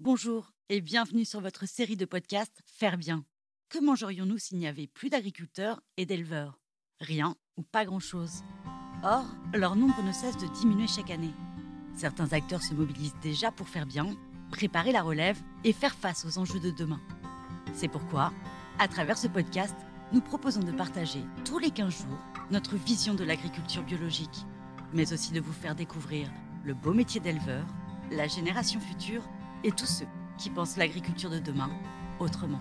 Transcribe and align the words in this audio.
Bonjour 0.00 0.52
et 0.68 0.80
bienvenue 0.80 1.24
sur 1.24 1.40
votre 1.40 1.66
série 1.66 1.96
de 1.96 2.04
podcasts 2.04 2.62
Faire 2.66 2.98
bien. 2.98 3.24
Que 3.68 3.80
mangerions-nous 3.80 4.38
s'il 4.38 4.58
n'y 4.58 4.68
avait 4.68 4.86
plus 4.86 5.10
d'agriculteurs 5.10 5.80
et 5.96 6.06
d'éleveurs? 6.06 6.60
Rien 7.00 7.34
ou 7.56 7.64
pas 7.64 7.84
grand-chose. 7.84 8.44
Or, 9.02 9.24
leur 9.52 9.74
nombre 9.74 10.00
ne 10.04 10.12
cesse 10.12 10.36
de 10.36 10.46
diminuer 10.46 10.86
chaque 10.86 11.10
année. 11.10 11.32
Certains 11.96 12.32
acteurs 12.32 12.62
se 12.62 12.74
mobilisent 12.74 13.16
déjà 13.22 13.50
pour 13.50 13.68
faire 13.68 13.86
bien, 13.86 14.16
préparer 14.52 14.92
la 14.92 15.02
relève 15.02 15.42
et 15.64 15.72
faire 15.72 15.96
face 15.96 16.24
aux 16.24 16.38
enjeux 16.38 16.60
de 16.60 16.70
demain. 16.70 17.00
C'est 17.74 17.88
pourquoi, 17.88 18.32
à 18.78 18.86
travers 18.86 19.18
ce 19.18 19.26
podcast, 19.26 19.74
nous 20.12 20.20
proposons 20.20 20.62
de 20.62 20.70
partager 20.70 21.24
tous 21.44 21.58
les 21.58 21.72
15 21.72 22.02
jours 22.02 22.20
notre 22.52 22.76
vision 22.76 23.14
de 23.14 23.24
l'agriculture 23.24 23.82
biologique, 23.82 24.46
mais 24.92 25.12
aussi 25.12 25.32
de 25.32 25.40
vous 25.40 25.52
faire 25.52 25.74
découvrir 25.74 26.30
le 26.64 26.74
beau 26.74 26.94
métier 26.94 27.20
d'éleveur, 27.20 27.66
la 28.12 28.28
génération 28.28 28.78
future 28.78 29.28
et 29.64 29.72
tous 29.72 29.86
ceux 29.86 30.06
qui 30.36 30.50
pensent 30.50 30.76
l'agriculture 30.76 31.30
de 31.30 31.38
demain 31.38 31.70
autrement. 32.20 32.60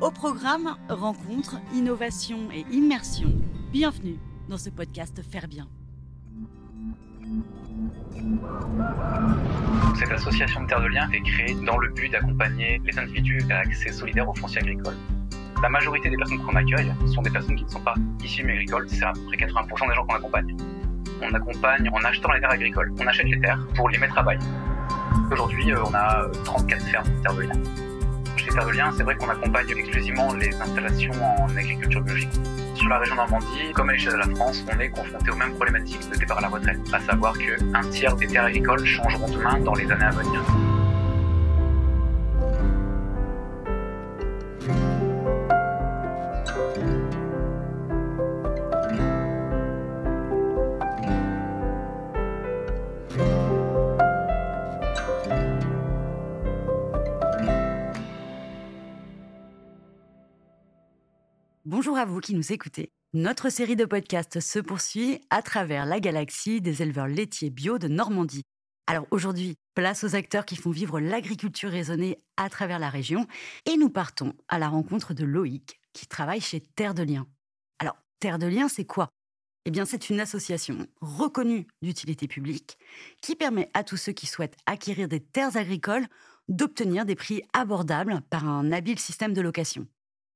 Au 0.00 0.10
programme 0.10 0.76
Rencontres, 0.88 1.56
Innovation 1.74 2.50
et 2.52 2.64
Immersion, 2.72 3.32
bienvenue 3.72 4.18
dans 4.48 4.58
ce 4.58 4.70
podcast 4.70 5.22
Faire 5.22 5.48
Bien. 5.48 5.68
Cette 9.96 10.10
association 10.10 10.62
de 10.62 10.66
Terre 10.66 10.82
de 10.82 10.88
Liens 10.88 11.10
est 11.12 11.22
créée 11.22 11.54
dans 11.64 11.78
le 11.78 11.90
but 11.90 12.10
d'accompagner 12.10 12.80
les 12.84 12.98
individus 12.98 13.38
vers 13.46 13.58
l'accès 13.58 13.92
solidaire 13.92 14.28
au 14.28 14.34
foncier 14.34 14.60
agricole. 14.60 14.96
La 15.62 15.68
majorité 15.68 16.10
des 16.10 16.16
personnes 16.16 16.44
qu'on 16.44 16.56
accueille 16.56 16.92
sont 17.06 17.22
des 17.22 17.30
personnes 17.30 17.56
qui 17.56 17.64
ne 17.64 17.70
sont 17.70 17.80
pas 17.80 17.94
issues 18.22 18.42
du 18.42 18.50
agricole, 18.50 18.86
c'est 18.88 19.04
à 19.04 19.12
peu 19.12 19.20
près 19.26 19.36
80% 19.36 19.88
des 19.88 19.94
gens 19.94 20.04
qu'on 20.04 20.16
accompagne. 20.16 20.56
On 21.22 21.34
accompagne 21.34 21.88
en 21.92 22.04
achetant 22.04 22.32
les 22.32 22.40
terres 22.40 22.50
agricoles. 22.50 22.92
On 23.00 23.06
achète 23.06 23.26
les 23.26 23.40
terres 23.40 23.58
pour 23.74 23.88
les 23.88 23.98
mettre 23.98 24.18
à 24.18 24.22
bail. 24.22 24.38
Aujourd'hui, 25.30 25.72
euh, 25.72 25.82
on 25.86 25.94
a 25.94 26.26
34 26.44 26.82
fermes 26.86 27.08
de 27.08 27.22
Terre 27.22 27.34
de 27.34 27.42
Liens. 27.42 27.62
Chez 28.36 28.50
Liens, 28.50 28.92
c'est 28.96 29.02
vrai 29.02 29.14
qu'on 29.16 29.28
accompagne 29.28 29.70
exclusivement 29.70 30.32
les 30.34 30.54
installations 30.60 31.14
en 31.38 31.56
agriculture 31.56 32.02
biologique. 32.02 32.30
Sur 32.74 32.88
la 32.88 32.98
région 32.98 33.14
Normandie, 33.14 33.72
comme 33.72 33.88
à 33.88 33.92
l'échelle 33.92 34.14
de 34.14 34.18
la 34.18 34.34
France, 34.34 34.64
on 34.70 34.78
est 34.80 34.90
confronté 34.90 35.30
aux 35.30 35.36
mêmes 35.36 35.54
problématiques 35.54 36.10
de 36.10 36.16
départ 36.18 36.38
à 36.38 36.42
la 36.42 36.48
retraite, 36.48 36.80
à 36.92 37.00
savoir 37.00 37.34
qu'un 37.38 37.80
tiers 37.90 38.14
des 38.16 38.26
terres 38.26 38.44
agricoles 38.44 38.84
changeront 38.84 39.28
de 39.28 39.38
main 39.38 39.58
dans 39.60 39.74
les 39.74 39.90
années 39.90 40.04
à 40.04 40.10
venir. 40.10 40.42
Bonjour 61.84 61.98
à 61.98 62.06
vous 62.06 62.20
qui 62.20 62.34
nous 62.34 62.50
écoutez. 62.50 62.88
Notre 63.12 63.50
série 63.50 63.76
de 63.76 63.84
podcasts 63.84 64.40
se 64.40 64.58
poursuit 64.58 65.20
à 65.28 65.42
travers 65.42 65.84
la 65.84 66.00
galaxie 66.00 66.62
des 66.62 66.80
éleveurs 66.80 67.08
laitiers 67.08 67.50
bio 67.50 67.76
de 67.76 67.88
Normandie. 67.88 68.40
Alors 68.86 69.06
aujourd'hui, 69.10 69.56
place 69.74 70.02
aux 70.02 70.14
acteurs 70.16 70.46
qui 70.46 70.56
font 70.56 70.70
vivre 70.70 70.98
l'agriculture 70.98 71.68
raisonnée 71.68 72.16
à 72.38 72.48
travers 72.48 72.78
la 72.78 72.88
région 72.88 73.26
et 73.66 73.76
nous 73.76 73.90
partons 73.90 74.32
à 74.48 74.58
la 74.58 74.70
rencontre 74.70 75.12
de 75.12 75.26
Loïc 75.26 75.78
qui 75.92 76.06
travaille 76.06 76.40
chez 76.40 76.62
Terre 76.62 76.94
de 76.94 77.02
Liens. 77.02 77.26
Alors, 77.78 77.98
Terre 78.18 78.38
de 78.38 78.46
Liens, 78.46 78.68
c'est 78.68 78.86
quoi? 78.86 79.10
Eh 79.66 79.70
bien, 79.70 79.84
c'est 79.84 80.08
une 80.08 80.20
association 80.20 80.86
reconnue 81.02 81.66
d'utilité 81.82 82.26
publique 82.26 82.78
qui 83.20 83.36
permet 83.36 83.70
à 83.74 83.84
tous 83.84 83.98
ceux 83.98 84.12
qui 84.12 84.26
souhaitent 84.26 84.56
acquérir 84.64 85.06
des 85.06 85.20
terres 85.20 85.58
agricoles 85.58 86.06
d'obtenir 86.48 87.04
des 87.04 87.14
prix 87.14 87.42
abordables 87.52 88.22
par 88.30 88.48
un 88.48 88.72
habile 88.72 88.98
système 88.98 89.34
de 89.34 89.42
location. 89.42 89.86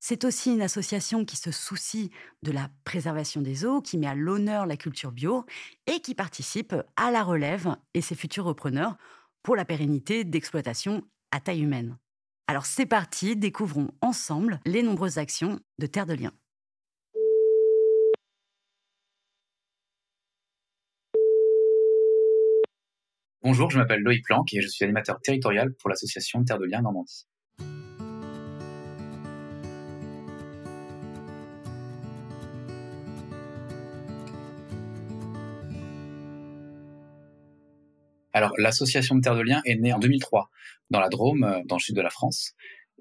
C'est 0.00 0.24
aussi 0.24 0.52
une 0.52 0.62
association 0.62 1.24
qui 1.24 1.36
se 1.36 1.50
soucie 1.50 2.10
de 2.42 2.52
la 2.52 2.70
préservation 2.84 3.40
des 3.40 3.64
eaux, 3.64 3.82
qui 3.82 3.98
met 3.98 4.06
à 4.06 4.14
l'honneur 4.14 4.64
la 4.64 4.76
culture 4.76 5.10
bio 5.10 5.44
et 5.86 6.00
qui 6.00 6.14
participe 6.14 6.74
à 6.96 7.10
la 7.10 7.24
relève 7.24 7.76
et 7.94 8.00
ses 8.00 8.14
futurs 8.14 8.44
repreneurs 8.44 8.96
pour 9.42 9.56
la 9.56 9.64
pérennité 9.64 10.24
d'exploitation 10.24 11.02
à 11.32 11.40
taille 11.40 11.62
humaine. 11.62 11.98
Alors 12.46 12.64
c'est 12.64 12.86
parti, 12.86 13.36
découvrons 13.36 13.88
ensemble 14.00 14.60
les 14.64 14.82
nombreuses 14.82 15.18
actions 15.18 15.60
de 15.78 15.86
Terre 15.86 16.06
de 16.06 16.14
Liens. 16.14 16.32
Bonjour, 23.42 23.70
je 23.70 23.78
m'appelle 23.78 24.00
Loïc 24.00 24.24
Planck 24.24 24.52
et 24.54 24.60
je 24.60 24.68
suis 24.68 24.84
animateur 24.84 25.20
territorial 25.20 25.74
pour 25.74 25.90
l'association 25.90 26.44
Terre 26.44 26.58
de 26.58 26.66
Liens 26.66 26.82
Normandie. 26.82 27.26
Alors, 38.38 38.52
l'association 38.56 39.16
de 39.16 39.20
Terre 39.20 39.34
de 39.34 39.40
Liens 39.40 39.60
est 39.64 39.74
née 39.74 39.92
en 39.92 39.98
2003 39.98 40.48
dans 40.90 41.00
la 41.00 41.08
Drôme, 41.08 41.42
euh, 41.42 41.60
dans 41.64 41.74
le 41.74 41.80
sud 41.80 41.96
de 41.96 42.00
la 42.00 42.08
France, 42.08 42.52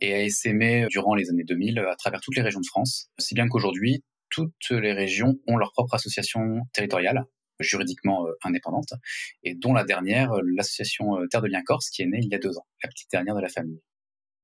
et 0.02 0.16
a 0.16 0.24
essaimé 0.24 0.88
durant 0.90 1.14
les 1.14 1.30
années 1.30 1.44
2000 1.44 1.78
à 1.78 1.96
travers 1.96 2.22
toutes 2.22 2.36
les 2.36 2.42
régions 2.42 2.60
de 2.60 2.66
France, 2.66 3.12
si 3.20 3.36
bien 3.36 3.48
qu'aujourd'hui, 3.48 4.04
toutes 4.32 4.72
les 4.72 4.94
régions 4.94 5.36
ont 5.46 5.58
leur 5.58 5.74
propre 5.74 5.94
association 5.94 6.62
territoriale, 6.74 7.24
juridiquement 7.60 8.26
euh, 8.26 8.32
indépendante, 8.44 8.96
et 9.44 9.54
dont 9.54 9.74
la 9.74 9.84
dernière, 9.84 10.32
euh, 10.32 10.42
l'association 10.44 11.18
Terre 11.30 11.44
de 11.44 11.50
Liens 11.50 11.62
Corse, 11.64 11.92
qui 11.92 12.02
est 12.02 12.08
née 12.08 12.22
il 12.24 12.30
y 12.30 12.36
a 12.36 12.40
deux 12.40 12.58
ans, 12.58 12.66
la 12.82 12.90
petite 12.90 13.12
dernière 13.12 13.36
de 13.36 13.42
la 13.42 13.50
famille. 13.50 13.80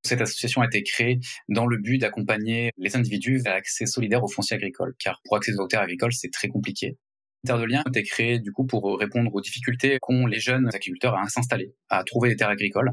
Cette 0.04 0.22
association 0.22 0.62
a 0.62 0.68
été 0.68 0.84
créée 0.84 1.20
dans 1.50 1.66
le 1.66 1.78
but 1.78 1.98
d'accompagner 1.98 2.70
les 2.78 2.96
individus 2.96 3.40
vers 3.40 3.56
l'accès 3.56 3.88
solidaire 3.88 4.24
aux 4.24 4.28
fonciers 4.28 4.58
agricoles, 4.58 4.94
car 5.00 5.22
pour 5.26 5.38
accéder 5.38 5.58
aux 5.58 5.68
terres 5.68 5.82
agricoles, 5.82 6.14
c'est 6.14 6.32
très 6.32 6.50
compliqué. 6.50 7.00
Terre 7.46 7.60
de 7.60 7.66
Liens 7.66 7.84
été 7.86 8.04
créée 8.04 8.40
du 8.40 8.54
coup 8.54 8.66
pour 8.66 8.98
répondre 8.98 9.30
aux 9.36 9.42
difficultés 9.42 9.98
qu'ont 10.02 10.26
les 10.28 10.40
jeunes 10.40 10.70
agriculteurs 10.74 11.18
à 11.18 11.28
s'installer, 11.28 11.76
à 11.90 12.06
trouver 12.06 12.30
des 12.30 12.38
terres 12.38 12.50
agricoles, 12.50 12.92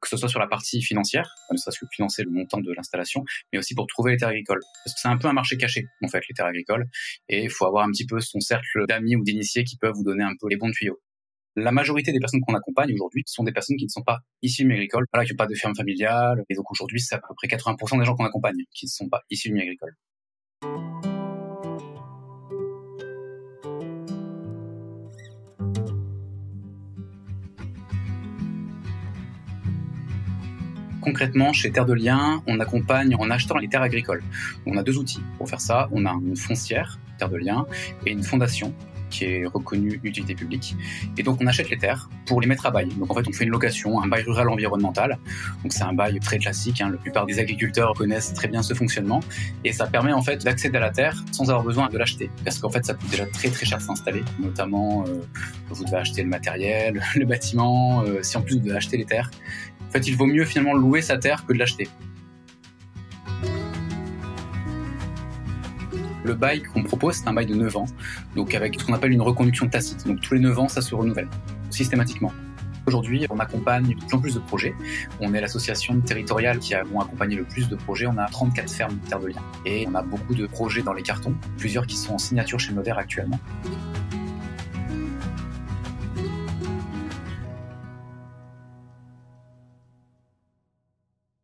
que 0.00 0.08
ce 0.08 0.16
soit 0.16 0.28
sur 0.30 0.40
la 0.40 0.46
partie 0.46 0.80
financière, 0.80 1.34
ne 1.52 1.58
serait-ce 1.58 1.78
que 1.80 1.86
financer 1.92 2.22
le 2.22 2.30
montant 2.30 2.60
de 2.60 2.72
l'installation, 2.72 3.24
mais 3.52 3.58
aussi 3.58 3.74
pour 3.74 3.86
trouver 3.86 4.12
les 4.12 4.16
terres 4.16 4.30
agricoles. 4.30 4.62
Parce 4.84 4.94
que 4.94 5.00
c'est 5.02 5.08
un 5.08 5.18
peu 5.18 5.28
un 5.28 5.34
marché 5.34 5.58
caché, 5.58 5.84
en 6.02 6.08
fait, 6.08 6.22
les 6.28 6.34
terres 6.34 6.46
agricoles, 6.46 6.86
et 7.28 7.44
il 7.44 7.50
faut 7.50 7.66
avoir 7.66 7.86
un 7.86 7.90
petit 7.90 8.06
peu 8.06 8.20
son 8.20 8.40
cercle 8.40 8.86
d'amis 8.88 9.16
ou 9.16 9.22
d'initiés 9.22 9.64
qui 9.64 9.76
peuvent 9.76 9.92
vous 9.94 10.04
donner 10.04 10.24
un 10.24 10.32
peu 10.40 10.48
les 10.48 10.56
bons 10.56 10.70
tuyaux. 10.70 10.98
La 11.56 11.72
majorité 11.72 12.10
des 12.10 12.20
personnes 12.20 12.40
qu'on 12.40 12.54
accompagne 12.54 12.94
aujourd'hui 12.94 13.22
sont 13.26 13.44
des 13.44 13.52
personnes 13.52 13.76
qui 13.76 13.84
ne 13.84 13.90
sont 13.90 14.02
pas 14.02 14.20
issues 14.40 14.64
du 14.64 14.72
agricole, 14.72 15.04
voilà, 15.12 15.26
qui 15.26 15.32
n'ont 15.32 15.36
pas 15.36 15.46
de 15.46 15.54
ferme 15.54 15.74
familiale, 15.74 16.42
et 16.48 16.54
donc 16.54 16.70
aujourd'hui 16.70 17.00
c'est 17.00 17.16
à 17.16 17.18
peu 17.18 17.34
près 17.36 17.48
80% 17.48 17.98
des 17.98 18.06
gens 18.06 18.14
qu'on 18.14 18.24
accompagne 18.24 18.62
qui 18.72 18.86
ne 18.86 18.90
sont 18.90 19.08
pas 19.10 19.20
issus 19.28 19.50
du 19.50 19.60
agricole. 19.60 19.94
Concrètement, 31.00 31.52
chez 31.52 31.70
Terre 31.70 31.86
de 31.86 31.94
Liens, 31.94 32.42
on 32.46 32.60
accompagne 32.60 33.14
en 33.16 33.30
achetant 33.30 33.58
les 33.58 33.68
terres 33.68 33.82
agricoles. 33.82 34.22
On 34.66 34.76
a 34.76 34.82
deux 34.82 34.98
outils 34.98 35.22
pour 35.38 35.48
faire 35.48 35.60
ça. 35.60 35.88
On 35.92 36.04
a 36.06 36.12
une 36.12 36.36
foncière, 36.36 36.98
Terre 37.18 37.30
de 37.30 37.38
Liens, 37.38 37.66
et 38.06 38.12
une 38.12 38.22
fondation 38.22 38.74
qui 39.10 39.24
est 39.24 39.46
reconnue 39.46 39.98
d'utilité 39.98 40.34
publique. 40.34 40.76
Et 41.18 41.22
donc 41.22 41.38
on 41.40 41.46
achète 41.46 41.70
les 41.70 41.78
terres 41.78 42.08
pour 42.26 42.40
les 42.40 42.46
mettre 42.46 42.66
à 42.66 42.70
bail. 42.70 42.88
Donc 42.98 43.10
en 43.10 43.14
fait 43.14 43.28
on 43.28 43.32
fait 43.32 43.44
une 43.44 43.50
location, 43.50 44.02
un 44.02 44.08
bail 44.08 44.22
rural 44.22 44.48
environnemental. 44.48 45.18
Donc 45.62 45.72
c'est 45.72 45.82
un 45.82 45.92
bail 45.92 46.18
très 46.20 46.38
classique. 46.38 46.80
Hein. 46.80 46.90
La 46.90 46.98
plupart 46.98 47.26
des 47.26 47.38
agriculteurs 47.38 47.94
connaissent 47.94 48.32
très 48.32 48.48
bien 48.48 48.62
ce 48.62 48.74
fonctionnement 48.74 49.20
et 49.64 49.72
ça 49.72 49.86
permet 49.86 50.12
en 50.12 50.22
fait 50.22 50.42
d'accéder 50.44 50.78
à 50.78 50.80
la 50.80 50.90
terre 50.90 51.22
sans 51.32 51.50
avoir 51.50 51.64
besoin 51.64 51.88
de 51.88 51.98
l'acheter. 51.98 52.30
Parce 52.44 52.58
qu'en 52.58 52.70
fait 52.70 52.84
ça 52.84 52.94
coûte 52.94 53.10
déjà 53.10 53.26
très 53.26 53.48
très 53.48 53.66
cher 53.66 53.80
s'installer. 53.80 54.22
Notamment 54.38 55.04
euh, 55.06 55.20
vous 55.68 55.84
devez 55.84 55.98
acheter 55.98 56.22
le 56.22 56.28
matériel, 56.28 57.02
le 57.14 57.26
bâtiment. 57.26 58.02
Euh, 58.02 58.22
si 58.22 58.36
en 58.36 58.42
plus 58.42 58.54
vous 58.54 58.64
devez 58.64 58.76
acheter 58.76 58.96
les 58.96 59.04
terres, 59.04 59.30
en 59.90 59.92
fait, 59.92 60.06
il 60.06 60.16
vaut 60.16 60.26
mieux 60.26 60.44
finalement 60.44 60.74
louer 60.74 61.02
sa 61.02 61.18
terre 61.18 61.44
que 61.44 61.52
de 61.52 61.58
l'acheter. 61.58 61.88
Le 66.24 66.34
bail 66.34 66.62
qu'on 66.62 66.82
propose, 66.82 67.16
c'est 67.16 67.28
un 67.28 67.32
bail 67.32 67.46
de 67.46 67.54
9 67.54 67.76
ans, 67.76 67.86
donc 68.36 68.54
avec 68.54 68.78
ce 68.78 68.84
qu'on 68.84 68.94
appelle 68.94 69.12
une 69.12 69.22
reconduction 69.22 69.68
tacite. 69.68 70.06
Donc 70.06 70.20
tous 70.20 70.34
les 70.34 70.40
9 70.40 70.58
ans, 70.58 70.68
ça 70.68 70.82
se 70.82 70.94
renouvelle 70.94 71.28
systématiquement. 71.70 72.32
Aujourd'hui, 72.86 73.26
on 73.30 73.38
accompagne 73.38 73.88
de 73.88 73.94
plus 73.94 74.14
en 74.14 74.18
plus 74.18 74.34
de 74.34 74.40
projets. 74.40 74.74
On 75.20 75.32
est 75.34 75.40
l'association 75.40 76.00
territoriale 76.00 76.58
qui 76.58 76.74
a 76.74 76.80
accompagné 76.80 77.36
le 77.36 77.44
plus 77.44 77.68
de 77.68 77.76
projets. 77.76 78.06
On 78.06 78.18
a 78.18 78.26
34 78.26 78.72
fermes 78.72 78.98
de 78.98 79.08
terre 79.08 79.20
de 79.20 79.28
liens. 79.28 79.42
Et 79.66 79.86
on 79.86 79.94
a 79.94 80.02
beaucoup 80.02 80.34
de 80.34 80.46
projets 80.46 80.82
dans 80.82 80.92
les 80.92 81.02
cartons, 81.02 81.34
plusieurs 81.56 81.86
qui 81.86 81.96
sont 81.96 82.14
en 82.14 82.18
signature 82.18 82.58
chez 82.58 82.72
Novaire 82.72 82.98
actuellement. 82.98 83.38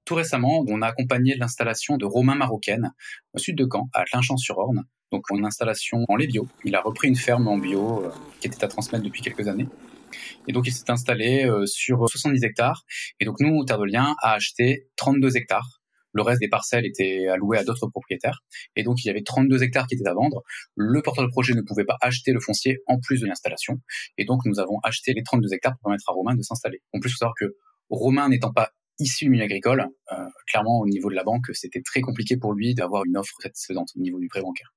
Tout 0.07 0.15
récemment, 0.15 0.65
on 0.69 0.83
a 0.83 0.87
accompagné 0.87 1.35
l'installation 1.35 1.97
de 1.97 2.07
Romain 2.07 2.37
Marocaine 2.37 2.93
au 3.35 3.39
sud 3.39 3.59
de 3.59 3.67
Caen, 3.71 3.89
à 3.93 4.05
Clinchamp-sur-Orne. 4.05 4.85
Donc 5.11 5.25
une 5.31 5.45
installation 5.45 6.05
en 6.09 6.15
lait 6.15 6.29
bio. 6.29 6.47
Il 6.65 6.77
a 6.77 6.81
repris 6.81 7.09
une 7.09 7.17
ferme 7.17 7.49
en 7.49 7.59
bio 7.59 8.05
euh, 8.05 8.11
qui 8.41 8.47
était 8.47 8.63
à 8.63 8.69
transmettre 8.69 9.05
depuis 9.05 9.21
quelques 9.21 9.49
années. 9.49 9.67
Et 10.47 10.53
donc 10.53 10.69
il 10.69 10.73
s'est 10.73 10.89
installé 10.93 11.45
euh, 11.45 11.67
sur 11.67 12.09
70 12.09 12.45
hectares. 12.45 12.85
Et 13.19 13.25
donc 13.25 13.41
nous, 13.41 13.65
Terre 13.65 13.79
de 13.79 13.85
Liens, 13.85 14.15
a 14.23 14.35
acheté 14.35 14.89
32 14.95 15.37
hectares. 15.37 15.83
Le 16.13 16.23
reste 16.23 16.41
des 16.41 16.49
parcelles 16.49 16.87
était 16.87 17.27
alloué 17.27 17.59
à 17.59 17.65
d'autres 17.65 17.89
propriétaires. 17.89 18.45
Et 18.77 18.85
donc 18.85 19.03
il 19.05 19.09
y 19.09 19.11
avait 19.11 19.25
32 19.25 19.65
hectares 19.65 19.89
qui 19.89 19.97
étaient 19.97 20.09
à 20.09 20.15
vendre. 20.15 20.45
Le 20.77 21.03
porteur 21.03 21.25
de 21.25 21.31
projet 21.31 21.55
ne 21.55 21.63
pouvait 21.63 21.85
pas 21.85 21.97
acheter 22.01 22.33
le 22.33 22.39
foncier 22.39 22.79
en 22.87 23.01
plus 23.01 23.21
de 23.21 23.27
l'installation. 23.27 23.81
Et 24.19 24.25
donc 24.25 24.43
nous 24.45 24.61
avons 24.61 24.79
acheté 24.85 25.15
les 25.15 25.25
32 25.25 25.53
hectares 25.53 25.73
pour 25.73 25.91
permettre 25.91 26.09
à 26.09 26.13
Romain 26.13 26.37
de 26.37 26.43
s'installer. 26.43 26.81
En 26.95 27.01
plus, 27.01 27.11
il 27.11 27.13
faut 27.15 27.19
savoir 27.19 27.35
que 27.37 27.57
Romain 27.91 28.29
n'étant 28.29 28.53
pas 28.53 28.71
issu 28.99 29.25
du 29.27 29.31
milieu 29.31 29.45
agricole, 29.45 29.87
euh, 30.13 30.17
clairement 30.47 30.81
au 30.81 30.87
niveau 30.87 31.11
de 31.11 31.15
la 31.15 31.25
banque, 31.25 31.47
c'était 31.53 31.83
très 31.83 32.01
compliqué 32.01 32.37
pour 32.37 32.55
lui 32.55 32.75
d'avoir 32.75 33.05
une 33.05 33.17
offre 33.17 33.35
satisfaisante 33.41 33.89
au 33.97 34.01
niveau 34.01 34.19
du 34.19 34.29
prêt 34.29 34.41
bancaire. 34.41 34.73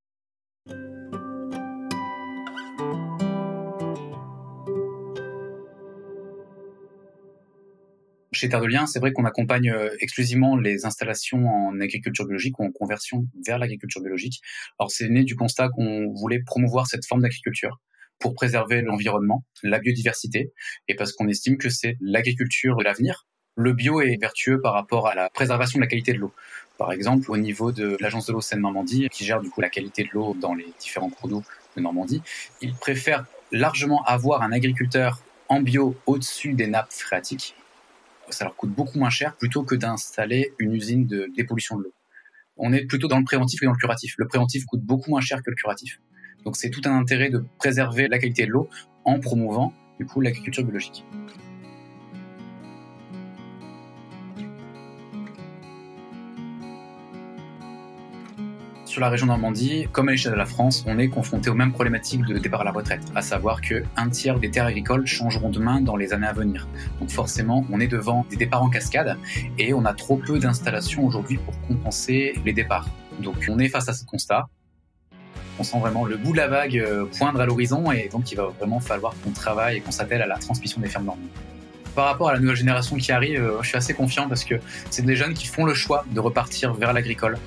Chez 8.32 8.48
Terre 8.48 8.62
de 8.62 8.68
Liens, 8.68 8.86
c'est 8.86 9.00
vrai 9.00 9.12
qu'on 9.12 9.26
accompagne 9.26 9.72
euh, 9.72 9.90
exclusivement 10.00 10.56
les 10.56 10.86
installations 10.86 11.48
en 11.48 11.80
agriculture 11.82 12.26
biologique 12.26 12.60
ou 12.60 12.64
en 12.64 12.72
conversion 12.72 13.26
vers 13.46 13.58
l'agriculture 13.58 14.02
biologique. 14.02 14.40
Alors 14.80 14.92
c'est 14.92 15.10
né 15.10 15.24
du 15.24 15.36
constat 15.36 15.70
qu'on 15.70 16.14
voulait 16.14 16.42
promouvoir 16.46 16.88
cette 16.88 17.06
forme 17.06 17.22
d'agriculture 17.22 17.82
pour 18.20 18.36
préserver 18.36 18.82
l'environnement, 18.82 19.46
la 19.64 19.80
biodiversité, 19.80 20.54
et 20.88 20.96
parce 20.96 21.14
qu'on 21.14 21.28
estime 21.28 21.58
que 21.58 21.70
c'est 21.70 21.98
l'agriculture 22.02 22.76
de 22.78 22.84
l'avenir, 22.84 23.26
le 23.60 23.74
bio 23.74 24.00
est 24.00 24.16
vertueux 24.16 24.62
par 24.62 24.74
rapport 24.74 25.08
à 25.08 25.16
la 25.16 25.30
préservation 25.30 25.80
de 25.80 25.84
la 25.84 25.88
qualité 25.88 26.14
de 26.14 26.18
l'eau. 26.18 26.32
Par 26.78 26.94
exemple, 26.94 27.30
au 27.30 27.36
niveau 27.36 27.74
de 27.74 27.98
l'agence 28.00 28.26
de 28.26 28.32
l'eau 28.32 28.40
Seine-Normandie, 28.40 29.10
qui 29.12 29.26
gère 29.26 29.42
du 29.42 29.50
coup 29.50 29.60
la 29.60 29.70
qualité 29.70 30.04
de 30.04 30.10
l'eau 30.14 30.34
dans 30.40 30.54
les 30.54 30.68
différents 30.80 31.10
cours 31.10 31.28
d'eau 31.28 31.44
de 31.76 31.82
Normandie, 31.82 32.22
ils 32.62 32.74
préfèrent 32.74 33.26
largement 33.52 34.02
avoir 34.06 34.44
un 34.44 34.54
agriculteur 34.54 35.20
en 35.50 35.60
bio 35.60 35.98
au-dessus 36.06 36.54
des 36.54 36.68
nappes 36.68 36.94
phréatiques. 36.94 37.54
Ça 38.30 38.46
leur 38.46 38.56
coûte 38.56 38.70
beaucoup 38.70 38.98
moins 38.98 39.10
cher 39.10 39.36
plutôt 39.36 39.64
que 39.64 39.76
d'installer 39.76 40.54
une 40.58 40.74
usine 40.74 41.06
de 41.06 41.30
dépollution 41.36 41.78
de 41.78 41.84
l'eau. 41.84 41.94
On 42.56 42.72
est 42.72 42.86
plutôt 42.86 43.10
dans 43.10 43.20
le 43.20 43.26
préventif 43.26 43.60
que 43.60 43.66
dans 43.66 43.74
le 43.74 43.78
curatif. 43.78 44.16
Le 44.18 44.28
préventif 44.28 44.66
coûte 44.68 44.82
beaucoup 44.82 45.10
moins 45.10 45.22
cher 45.22 45.44
que 45.44 45.50
le 45.50 45.56
curatif. 45.58 46.00
Donc 46.46 46.56
c'est 46.56 46.70
tout 46.70 46.82
un 46.86 46.96
intérêt 46.96 47.30
de 47.30 47.44
préserver 47.58 48.08
la 48.08 48.20
qualité 48.20 48.46
de 48.46 48.52
l'eau 48.52 48.70
en 49.04 49.20
promouvant 49.20 49.74
du 50.00 50.06
coup 50.06 50.22
l'agriculture 50.22 50.64
biologique. 50.64 51.04
La 59.00 59.10
région 59.10 59.28
Normandie, 59.28 59.88
comme 59.92 60.10
à 60.10 60.12
l'échelle 60.12 60.34
de 60.34 60.38
la 60.38 60.46
France, 60.46 60.84
on 60.88 61.00
est 61.00 61.08
confronté 61.08 61.50
aux 61.50 61.54
mêmes 61.54 61.72
problématiques 61.72 62.26
de 62.26 62.38
départ 62.38 62.62
à 62.62 62.64
la 62.64 62.72
retraite, 62.72 63.02
à 63.16 63.22
savoir 63.22 63.62
que 63.62 63.84
un 63.96 64.10
tiers 64.10 64.40
des 64.40 64.52
terres 64.52 64.66
agricoles 64.66 65.06
changeront 65.06 65.50
demain 65.50 65.82
dans 65.82 65.96
les 65.96 66.14
années 66.14 66.28
à 66.28 66.34
venir. 66.34 66.68
Donc 67.00 67.10
forcément, 67.10 67.66
on 67.72 67.80
est 67.80 67.88
devant 67.88 68.26
des 68.30 68.36
départs 68.36 68.64
en 68.64 68.70
cascade 68.70 69.18
et 69.58 69.74
on 69.74 69.86
a 69.86 69.94
trop 69.94 70.18
peu 70.18 70.40
d'installations 70.40 71.06
aujourd'hui 71.06 71.38
pour 71.38 71.60
compenser 71.68 72.36
les 72.46 72.54
départs. 72.54 72.90
Donc 73.20 73.36
on 73.50 73.60
est 73.60 73.70
face 73.70 73.90
à 73.90 73.94
ce 73.94 74.06
constat. 74.06 74.48
On 75.60 75.64
sent 75.64 75.80
vraiment 75.80 76.06
le 76.06 76.18
bout 76.18 76.32
de 76.32 76.38
la 76.38 76.48
vague 76.48 76.78
euh, 76.78 77.06
poindre 77.18 77.42
à 77.42 77.46
l'horizon 77.46 77.92
et 77.92 78.10
donc 78.10 78.32
il 78.32 78.36
va 78.36 78.48
vraiment 78.48 78.80
falloir 78.80 79.14
qu'on 79.24 79.32
travaille 79.32 79.78
et 79.78 79.82
qu'on 79.82 79.92
s'attelle 79.92 80.22
à 80.22 80.28
la 80.28 80.38
transmission 80.38 80.80
des 80.82 80.88
fermes 80.88 81.06
normandes 81.06 81.28
par 81.96 82.06
rapport 82.06 82.30
à 82.30 82.34
la 82.34 82.40
nouvelle 82.40 82.56
génération 82.56 82.96
qui 82.96 83.12
arrive, 83.12 83.44
euh, 83.44 83.62
je 83.62 83.68
suis 83.68 83.78
assez 83.78 83.94
confiant 83.94 84.30
parce 84.30 84.46
que 84.46 84.56
c'est 84.90 85.06
des 85.06 85.18
jeunes 85.18 85.34
qui 85.34 85.48
font 85.48 85.66
le 85.66 85.74
choix 85.74 86.06
de 86.12 86.20
repartir 86.22 86.74
vers 86.74 86.94
l'agricole 86.94 87.38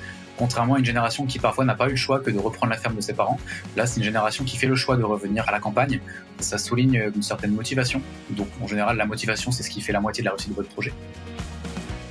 contrairement 0.42 0.74
à 0.74 0.80
une 0.80 0.84
génération 0.84 1.24
qui 1.24 1.38
parfois 1.38 1.64
n'a 1.64 1.76
pas 1.76 1.86
eu 1.86 1.90
le 1.90 1.96
choix 1.96 2.18
que 2.18 2.28
de 2.28 2.36
reprendre 2.36 2.72
la 2.72 2.76
ferme 2.76 2.96
de 2.96 3.00
ses 3.00 3.12
parents. 3.12 3.38
Là, 3.76 3.86
c'est 3.86 3.98
une 3.98 4.04
génération 4.04 4.42
qui 4.42 4.56
fait 4.56 4.66
le 4.66 4.74
choix 4.74 4.96
de 4.96 5.04
revenir 5.04 5.48
à 5.48 5.52
la 5.52 5.60
campagne. 5.60 6.00
Ça 6.40 6.58
souligne 6.58 7.12
une 7.14 7.22
certaine 7.22 7.52
motivation. 7.52 8.02
Donc, 8.30 8.48
en 8.60 8.66
général, 8.66 8.96
la 8.96 9.06
motivation, 9.06 9.52
c'est 9.52 9.62
ce 9.62 9.70
qui 9.70 9.80
fait 9.80 9.92
la 9.92 10.00
moitié 10.00 10.22
de 10.22 10.24
la 10.24 10.32
réussite 10.32 10.50
de 10.50 10.56
votre 10.56 10.70
projet. 10.70 10.92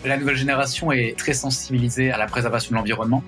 La 0.05 0.15
nouvelle 0.15 0.37
génération 0.37 0.93
est 0.93 1.17
très 1.17 1.33
sensibilisée 1.33 2.09
à 2.09 2.17
la 2.17 2.25
préservation 2.25 2.71
de 2.71 2.75
l'environnement. 2.77 3.21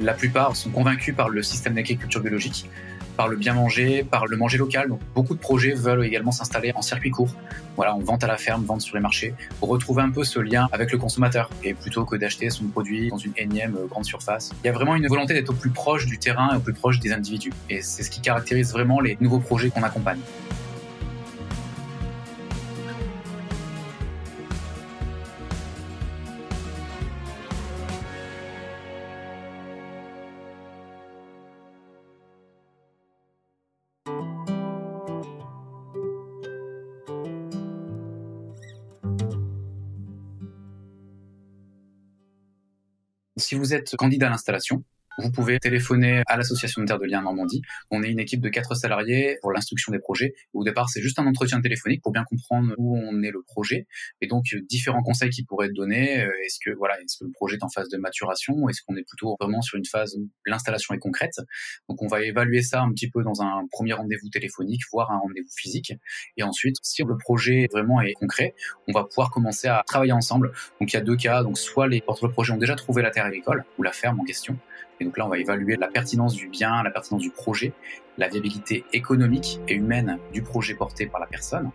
La 0.00 0.14
plupart 0.14 0.54
sont 0.54 0.70
convaincus 0.70 1.16
par 1.16 1.30
le 1.30 1.42
système 1.42 1.74
d'agriculture 1.74 2.20
biologique 2.20 2.70
par 3.16 3.28
le 3.28 3.36
bien 3.36 3.54
manger, 3.54 4.04
par 4.04 4.26
le 4.26 4.36
manger 4.36 4.58
local. 4.58 4.88
Donc 4.88 5.00
beaucoup 5.14 5.34
de 5.34 5.40
projets 5.40 5.74
veulent 5.74 6.04
également 6.04 6.32
s'installer 6.32 6.72
en 6.74 6.82
circuit 6.82 7.10
court. 7.10 7.34
Voilà, 7.76 7.94
on 7.96 8.00
vente 8.00 8.22
à 8.22 8.26
la 8.26 8.36
ferme, 8.36 8.64
vente 8.64 8.82
sur 8.82 8.94
les 8.96 9.02
marchés, 9.02 9.34
pour 9.58 9.68
retrouver 9.68 10.02
un 10.02 10.10
peu 10.10 10.24
ce 10.24 10.38
lien 10.38 10.68
avec 10.72 10.92
le 10.92 10.98
consommateur, 10.98 11.50
et 11.62 11.74
plutôt 11.74 12.04
que 12.04 12.16
d'acheter 12.16 12.50
son 12.50 12.64
produit 12.64 13.08
dans 13.08 13.18
une 13.18 13.32
énième 13.36 13.76
euh, 13.76 13.86
grande 13.86 14.04
surface. 14.04 14.52
Il 14.62 14.66
y 14.66 14.70
a 14.70 14.72
vraiment 14.72 14.94
une 14.94 15.06
volonté 15.08 15.34
d'être 15.34 15.50
au 15.50 15.54
plus 15.54 15.70
proche 15.70 16.06
du 16.06 16.18
terrain 16.18 16.50
et 16.52 16.56
au 16.56 16.60
plus 16.60 16.74
proche 16.74 17.00
des 17.00 17.12
individus. 17.12 17.52
Et 17.70 17.82
c'est 17.82 18.02
ce 18.02 18.10
qui 18.10 18.20
caractérise 18.20 18.72
vraiment 18.72 19.00
les 19.00 19.16
nouveaux 19.20 19.40
projets 19.40 19.70
qu'on 19.70 19.82
accompagne. 19.82 20.20
Si 43.44 43.54
vous 43.54 43.74
êtes 43.74 43.94
candidat 43.96 44.28
à 44.28 44.30
l'installation, 44.30 44.84
vous 45.18 45.30
pouvez 45.30 45.58
téléphoner 45.58 46.22
à 46.26 46.36
l'association 46.36 46.82
de 46.82 46.86
Terre 46.86 46.98
de 46.98 47.06
Liens 47.06 47.22
Normandie. 47.22 47.62
On 47.90 48.02
est 48.02 48.10
une 48.10 48.18
équipe 48.18 48.40
de 48.40 48.48
quatre 48.48 48.74
salariés 48.74 49.38
pour 49.42 49.52
l'instruction 49.52 49.92
des 49.92 49.98
projets. 49.98 50.34
Au 50.52 50.64
départ, 50.64 50.88
c'est 50.88 51.00
juste 51.00 51.18
un 51.18 51.26
entretien 51.26 51.60
téléphonique 51.60 52.02
pour 52.02 52.12
bien 52.12 52.24
comprendre 52.24 52.74
où 52.78 52.96
on 52.98 53.22
est 53.22 53.30
le 53.30 53.42
projet 53.42 53.86
et 54.20 54.26
donc 54.26 54.44
différents 54.68 55.02
conseils 55.02 55.30
qui 55.30 55.44
pourraient 55.44 55.66
être 55.66 55.74
donnés. 55.74 56.22
Euh, 56.22 56.30
est-ce 56.44 56.58
que 56.64 56.70
voilà, 56.76 57.00
est-ce 57.00 57.18
que 57.18 57.24
le 57.24 57.32
projet 57.32 57.56
est 57.56 57.64
en 57.64 57.68
phase 57.68 57.88
de 57.88 57.96
maturation 57.96 58.68
Est-ce 58.68 58.82
qu'on 58.86 58.96
est 58.96 59.06
plutôt 59.08 59.36
vraiment 59.40 59.62
sur 59.62 59.78
une 59.78 59.84
phase 59.84 60.16
où 60.16 60.28
l'installation 60.46 60.94
est 60.94 60.98
concrète? 60.98 61.36
Donc 61.88 62.02
on 62.02 62.08
va 62.08 62.22
évaluer 62.22 62.62
ça 62.62 62.82
un 62.82 62.90
petit 62.90 63.08
peu 63.08 63.22
dans 63.22 63.42
un 63.42 63.66
premier 63.70 63.92
rendez-vous 63.92 64.28
téléphonique, 64.30 64.82
voire 64.92 65.10
un 65.10 65.18
rendez-vous 65.18 65.52
physique. 65.56 65.92
Et 66.36 66.42
ensuite, 66.42 66.76
si 66.82 67.02
le 67.02 67.16
projet 67.16 67.68
vraiment 67.72 68.00
est 68.00 68.14
concret, 68.14 68.54
on 68.88 68.92
va 68.92 69.04
pouvoir 69.04 69.30
commencer 69.30 69.68
à 69.68 69.82
travailler 69.86 70.12
ensemble. 70.12 70.52
Donc 70.80 70.92
il 70.92 70.96
y 70.96 70.98
a 70.98 71.02
deux 71.02 71.16
cas. 71.16 71.42
Donc 71.42 71.58
soit 71.58 71.86
les 71.86 72.00
porteurs 72.00 72.28
de 72.28 72.32
projet 72.32 72.52
ont 72.52 72.58
déjà 72.58 72.74
trouvé 72.74 73.02
la 73.02 73.10
terre 73.10 73.24
agricole 73.24 73.64
ou 73.78 73.82
la 73.82 73.92
ferme 73.92 74.20
en 74.20 74.24
question 74.24 74.58
et 75.00 75.04
donc 75.04 75.18
là, 75.18 75.26
on 75.26 75.28
va 75.28 75.38
évaluer 75.38 75.76
la 75.76 75.88
pertinence 75.88 76.34
du 76.34 76.48
bien, 76.48 76.82
la 76.82 76.90
pertinence 76.90 77.22
du 77.22 77.30
projet, 77.30 77.72
la 78.18 78.28
viabilité 78.28 78.84
économique 78.92 79.60
et 79.68 79.74
humaine 79.74 80.18
du 80.32 80.42
projet 80.42 80.74
porté 80.74 81.06
par 81.06 81.20
la 81.20 81.26
personne, 81.26 81.70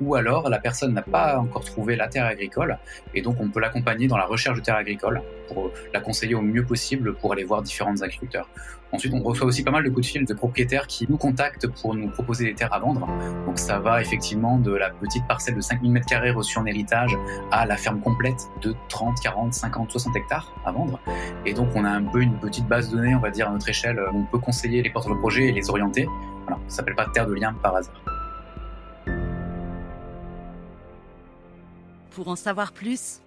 ou 0.00 0.14
alors 0.14 0.48
la 0.48 0.58
personne 0.58 0.94
n'a 0.94 1.02
pas 1.02 1.38
encore 1.38 1.64
trouvé 1.64 1.96
la 1.96 2.08
terre 2.08 2.26
agricole, 2.26 2.78
et 3.14 3.22
donc 3.22 3.36
on 3.40 3.48
peut 3.48 3.60
l'accompagner 3.60 4.06
dans 4.06 4.16
la 4.16 4.26
recherche 4.26 4.58
de 4.58 4.62
terre 4.62 4.76
agricole 4.76 5.22
pour 5.48 5.70
la 5.92 6.00
conseiller 6.00 6.34
au 6.34 6.42
mieux 6.42 6.64
possible 6.64 7.14
pour 7.14 7.32
aller 7.32 7.44
voir 7.44 7.62
différents 7.62 8.00
agriculteurs. 8.02 8.48
Ensuite, 8.92 9.14
on 9.14 9.22
reçoit 9.22 9.46
aussi 9.46 9.62
pas 9.62 9.70
mal 9.70 9.84
de 9.84 9.88
coups 9.88 10.06
de 10.06 10.10
fil 10.10 10.24
de 10.24 10.34
propriétaires 10.34 10.86
qui 10.86 11.06
nous 11.08 11.16
contactent 11.16 11.68
pour 11.68 11.94
nous 11.94 12.08
proposer 12.08 12.46
des 12.46 12.54
terres 12.54 12.72
à 12.72 12.80
vendre. 12.80 13.06
Donc 13.46 13.56
ça 13.58 13.78
va 13.78 14.00
effectivement 14.00 14.58
de 14.58 14.72
la 14.72 14.90
petite 14.90 15.26
parcelle 15.28 15.54
de 15.54 15.60
5000 15.60 15.92
m2 15.92 16.32
reçue 16.32 16.58
en 16.58 16.66
héritage 16.66 17.16
à 17.52 17.66
la 17.66 17.76
ferme 17.76 18.00
complète 18.00 18.48
de 18.62 18.74
30, 18.88 19.20
40, 19.22 19.54
50, 19.54 19.90
60 19.92 20.16
hectares 20.16 20.52
à 20.64 20.72
vendre. 20.72 20.98
Et 21.46 21.52
donc 21.52 21.68
on 21.76 21.84
a 21.84 21.90
un 21.90 22.02
peu 22.02 22.20
une 22.20 22.38
petite 22.38 22.66
base 22.66 22.90
de 22.90 22.96
données, 22.96 23.14
on 23.14 23.20
va 23.20 23.30
dire 23.30 23.48
à 23.48 23.52
notre 23.52 23.68
échelle, 23.68 24.00
on 24.12 24.24
peut 24.24 24.38
conseiller 24.38 24.82
les 24.82 24.90
porteurs 24.90 25.14
de 25.14 25.20
projet 25.20 25.46
et 25.46 25.52
les 25.52 25.70
orienter. 25.70 26.08
Voilà, 26.46 26.60
ça 26.66 26.78
s'appelle 26.78 26.96
pas 26.96 27.06
terre 27.12 27.26
de 27.26 27.34
lien 27.34 27.54
par 27.62 27.76
hasard. 27.76 28.19
Pour 32.10 32.28
en 32.28 32.36
savoir 32.36 32.72
plus, 32.72 33.20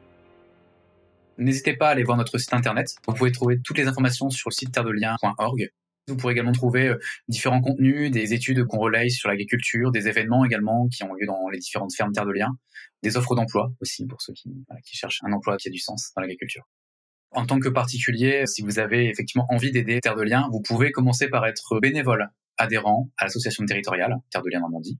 N'hésitez 1.37 1.75
pas 1.75 1.87
à 1.87 1.91
aller 1.91 2.03
voir 2.03 2.17
notre 2.17 2.37
site 2.37 2.53
internet. 2.53 2.95
Vous 3.07 3.13
pouvez 3.13 3.31
trouver 3.31 3.59
toutes 3.63 3.77
les 3.77 3.87
informations 3.87 4.29
sur 4.29 4.49
le 4.49 4.53
site 4.53 4.71
terredelien.org. 4.71 5.69
Vous 6.07 6.17
pourrez 6.17 6.33
également 6.33 6.51
trouver 6.51 6.89
euh, 6.89 6.99
différents 7.27 7.61
contenus, 7.61 8.11
des 8.11 8.33
études 8.33 8.65
qu'on 8.65 8.77
relaye 8.77 9.09
sur 9.09 9.29
l'agriculture, 9.29 9.91
des 9.91 10.07
événements 10.07 10.45
également 10.45 10.87
qui 10.89 11.03
ont 11.03 11.13
lieu 11.13 11.25
dans 11.25 11.47
les 11.49 11.59
différentes 11.59 11.93
fermes 11.95 12.11
Terre 12.11 12.25
de 12.25 12.33
Liens, 12.33 12.55
des 13.01 13.15
offres 13.15 13.35
d'emploi 13.35 13.71
aussi 13.79 14.05
pour 14.05 14.21
ceux 14.21 14.33
qui, 14.33 14.49
qui 14.85 14.97
cherchent 14.97 15.21
un 15.23 15.31
emploi 15.31 15.55
qui 15.57 15.69
a 15.69 15.71
du 15.71 15.79
sens 15.79 16.11
dans 16.15 16.21
l'agriculture. 16.21 16.67
En 17.31 17.45
tant 17.45 17.59
que 17.59 17.69
particulier, 17.69 18.45
si 18.45 18.61
vous 18.61 18.79
avez 18.79 19.09
effectivement 19.09 19.47
envie 19.49 19.71
d'aider 19.71 20.01
Terre 20.01 20.15
de 20.15 20.23
Liens, 20.23 20.49
vous 20.51 20.61
pouvez 20.61 20.91
commencer 20.91 21.29
par 21.29 21.45
être 21.47 21.79
bénévole 21.79 22.29
adhérent 22.57 23.09
à 23.17 23.23
l'association 23.23 23.65
territoriale 23.65 24.17
Terre 24.29 24.43
de 24.43 24.49
Liens 24.49 24.59
Normandie. 24.59 24.99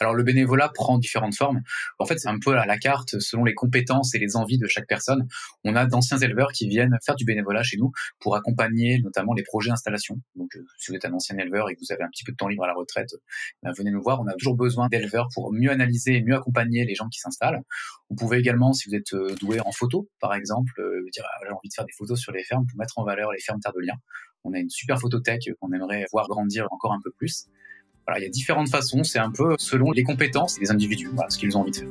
Alors 0.00 0.14
le 0.14 0.22
bénévolat 0.22 0.70
prend 0.70 0.98
différentes 0.98 1.34
formes. 1.34 1.60
En 1.98 2.06
fait, 2.06 2.18
c'est 2.18 2.28
un 2.28 2.38
peu 2.38 2.56
à 2.56 2.66
la 2.66 2.78
carte 2.78 3.20
selon 3.20 3.44
les 3.44 3.54
compétences 3.54 4.14
et 4.14 4.18
les 4.18 4.36
envies 4.36 4.58
de 4.58 4.66
chaque 4.66 4.86
personne. 4.86 5.28
On 5.64 5.76
a 5.76 5.86
d'anciens 5.86 6.18
éleveurs 6.18 6.52
qui 6.52 6.68
viennent 6.68 6.96
faire 7.04 7.16
du 7.16 7.24
bénévolat 7.24 7.62
chez 7.62 7.76
nous 7.76 7.92
pour 8.18 8.36
accompagner 8.36 9.00
notamment 9.02 9.34
les 9.34 9.42
projets 9.42 9.70
d'installation. 9.70 10.20
Donc 10.36 10.56
euh, 10.56 10.64
si 10.78 10.90
vous 10.90 10.96
êtes 10.96 11.04
un 11.04 11.12
ancien 11.12 11.36
éleveur 11.36 11.68
et 11.68 11.74
que 11.74 11.80
vous 11.80 11.92
avez 11.92 12.02
un 12.02 12.08
petit 12.08 12.24
peu 12.24 12.32
de 12.32 12.36
temps 12.36 12.48
libre 12.48 12.64
à 12.64 12.66
la 12.66 12.74
retraite, 12.74 13.10
ben, 13.62 13.72
venez 13.76 13.90
nous 13.90 14.02
voir. 14.02 14.20
On 14.20 14.26
a 14.26 14.32
toujours 14.32 14.56
besoin 14.56 14.88
d'éleveurs 14.88 15.28
pour 15.34 15.52
mieux 15.52 15.70
analyser 15.70 16.16
et 16.16 16.22
mieux 16.22 16.34
accompagner 16.34 16.84
les 16.84 16.94
gens 16.94 17.08
qui 17.08 17.20
s'installent. 17.20 17.60
Vous 18.08 18.16
pouvez 18.16 18.38
également, 18.38 18.72
si 18.72 18.88
vous 18.88 18.94
êtes 18.94 19.12
euh, 19.12 19.34
doué 19.40 19.60
en 19.60 19.72
photo, 19.72 20.08
par 20.20 20.34
exemple, 20.34 20.72
euh, 20.78 21.06
dire 21.12 21.24
ah, 21.26 21.44
j'ai 21.46 21.52
envie 21.52 21.68
de 21.68 21.74
faire 21.74 21.84
des 21.84 21.92
photos 21.92 22.18
sur 22.18 22.32
les 22.32 22.42
fermes 22.42 22.66
pour 22.66 22.78
mettre 22.78 22.98
en 22.98 23.04
valeur 23.04 23.32
les 23.32 23.40
fermes 23.40 23.60
terre 23.60 23.72
de 23.72 23.80
liens. 23.80 23.98
On 24.44 24.54
a 24.54 24.58
une 24.58 24.70
super 24.70 24.98
photothèque 24.98 25.50
qu'on 25.60 25.72
aimerait 25.72 26.06
voir 26.10 26.26
grandir 26.26 26.66
encore 26.70 26.92
un 26.92 27.00
peu 27.04 27.10
plus 27.10 27.46
il 28.18 28.22
y 28.22 28.26
a 28.26 28.30
différentes 28.30 28.68
façons, 28.68 29.04
c'est 29.04 29.18
un 29.18 29.30
peu 29.30 29.54
selon 29.58 29.92
les 29.92 30.02
compétences 30.02 30.58
des 30.58 30.70
individus, 30.70 31.10
ce 31.28 31.38
qu'ils 31.38 31.56
ont 31.56 31.60
envie 31.60 31.72
de 31.72 31.76
faire. 31.76 31.88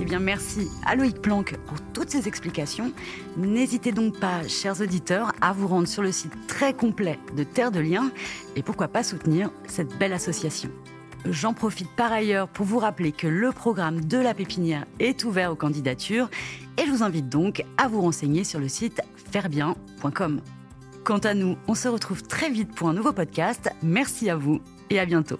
Eh 0.00 0.04
bien, 0.04 0.20
merci 0.20 0.68
à 0.86 0.94
Loïc 0.94 1.20
Planck 1.20 1.56
pour 1.66 1.78
toutes 1.92 2.10
ces 2.10 2.28
explications. 2.28 2.92
N'hésitez 3.36 3.90
donc 3.90 4.20
pas, 4.20 4.46
chers 4.46 4.80
auditeurs, 4.80 5.32
à 5.40 5.52
vous 5.52 5.66
rendre 5.66 5.88
sur 5.88 6.02
le 6.02 6.12
site 6.12 6.32
très 6.46 6.74
complet 6.74 7.18
de 7.36 7.42
Terre 7.42 7.72
de 7.72 7.80
Liens 7.80 8.12
et 8.54 8.62
pourquoi 8.62 8.86
pas 8.86 9.02
soutenir 9.02 9.50
cette 9.66 9.98
belle 9.98 10.12
association. 10.12 10.70
J'en 11.28 11.54
profite 11.54 11.90
par 11.96 12.12
ailleurs 12.12 12.46
pour 12.46 12.66
vous 12.66 12.78
rappeler 12.78 13.10
que 13.10 13.26
le 13.26 13.50
programme 13.50 14.04
de 14.04 14.18
la 14.18 14.32
pépinière 14.32 14.86
est 15.00 15.24
ouvert 15.24 15.50
aux 15.50 15.56
candidatures 15.56 16.30
et 16.78 16.86
je 16.86 16.90
vous 16.90 17.02
invite 17.02 17.28
donc 17.28 17.64
à 17.76 17.88
vous 17.88 18.00
renseigner 18.00 18.44
sur 18.44 18.60
le 18.60 18.68
site 18.68 19.00
fairebien.com. 19.32 20.40
Quant 21.06 21.18
à 21.18 21.34
nous, 21.34 21.56
on 21.68 21.76
se 21.76 21.86
retrouve 21.86 22.24
très 22.24 22.50
vite 22.50 22.74
pour 22.74 22.88
un 22.88 22.92
nouveau 22.92 23.12
podcast. 23.12 23.70
Merci 23.80 24.28
à 24.28 24.34
vous 24.34 24.60
et 24.90 24.98
à 24.98 25.06
bientôt. 25.06 25.38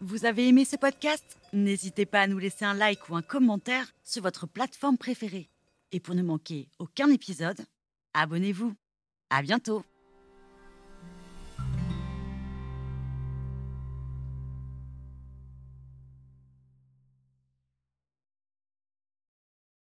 Vous 0.00 0.24
avez 0.24 0.48
aimé 0.48 0.64
ce 0.64 0.74
podcast? 0.74 1.38
N'hésitez 1.52 2.06
pas 2.06 2.22
à 2.22 2.26
nous 2.26 2.38
laisser 2.38 2.64
un 2.64 2.74
like 2.74 3.08
ou 3.08 3.14
un 3.14 3.22
commentaire 3.22 3.86
sur 4.02 4.24
votre 4.24 4.48
plateforme 4.48 4.98
préférée. 4.98 5.48
Et 5.92 6.00
pour 6.00 6.16
ne 6.16 6.24
manquer 6.24 6.66
aucun 6.80 7.08
épisode, 7.08 7.60
abonnez-vous. 8.14 8.74
À 9.30 9.42
bientôt 9.42 9.84